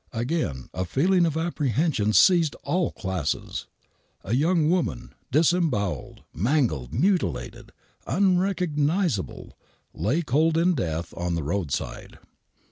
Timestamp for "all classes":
2.63-3.67